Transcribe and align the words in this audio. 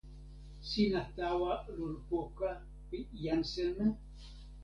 sina 0.67 1.01
tawa 1.15 1.53
lon 1.75 1.93
poka 2.09 2.49
pi 2.87 2.97
jan 3.21 3.41
seme? 3.53 3.87